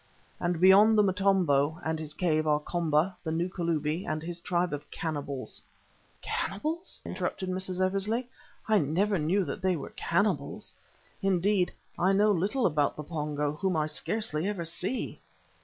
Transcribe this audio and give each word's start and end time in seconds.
And 0.39 0.59
beyond 0.59 0.97
the 0.97 1.03
Motombo 1.03 1.79
and 1.85 1.99
his 1.99 2.15
cave 2.15 2.47
are 2.47 2.59
Komba, 2.59 3.15
the 3.23 3.31
new 3.31 3.47
Kalubi 3.47 4.03
and 4.03 4.23
his 4.23 4.39
tribe 4.39 4.73
of 4.73 4.89
cannibals" 4.89 5.61
"Cannibals!" 6.23 6.99
interrupted 7.05 7.49
Mrs. 7.49 7.79
Eversley, 7.85 8.27
"I 8.67 8.79
never 8.79 9.19
knew 9.19 9.45
that 9.45 9.61
they 9.61 9.75
were 9.75 9.91
cannibals. 9.91 10.73
Indeed, 11.21 11.71
I 11.99 12.13
know 12.13 12.31
little 12.31 12.65
about 12.65 12.95
the 12.95 13.03
Pongo, 13.03 13.51
whom 13.57 13.77
I 13.77 13.85
scarcely 13.85 14.47
ever 14.49 14.65
see." 14.65 15.21